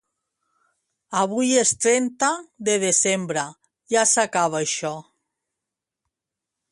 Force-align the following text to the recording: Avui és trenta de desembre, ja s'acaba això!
Avui 1.23 1.51
és 1.63 1.73
trenta 1.83 2.29
de 2.69 2.77
desembre, 2.85 3.45
ja 3.97 4.07
s'acaba 4.15 4.63
això! 4.65 4.95